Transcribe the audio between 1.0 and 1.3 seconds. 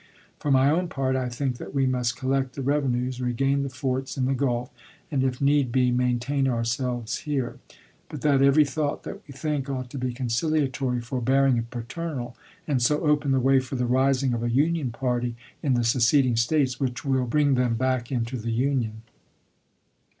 I